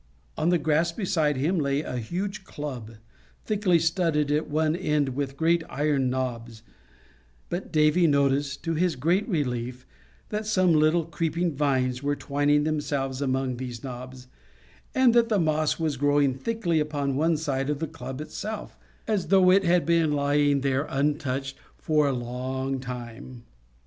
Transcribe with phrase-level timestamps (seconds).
[0.35, 2.93] On the grass beside him lay a huge club,
[3.45, 6.63] thickly studded at one end with great iron knobs;
[7.49, 9.85] but Davy noticed, to his great relief,
[10.29, 14.25] that some little creeping vines were twining themselves among these knobs,
[14.95, 18.75] and that moss was growing thickly upon one side of the club itself,
[19.07, 23.43] as though it had been lying there untouched for a long time.